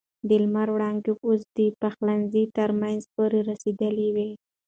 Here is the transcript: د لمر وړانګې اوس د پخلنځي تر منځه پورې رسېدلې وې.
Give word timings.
د 0.27 0.29
لمر 0.43 0.67
وړانګې 0.75 1.11
اوس 1.25 1.41
د 1.57 1.59
پخلنځي 1.81 2.43
تر 2.57 2.69
منځه 2.81 3.07
پورې 3.15 3.39
رسېدلې 3.49 4.07
وې. 4.15 4.29